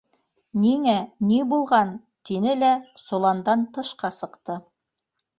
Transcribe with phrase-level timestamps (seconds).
[0.61, 0.93] —Ниңә,
[1.31, 1.91] ни булған?—
[2.29, 2.69] тине лә
[3.01, 4.57] соландан тышҡа сыҡты.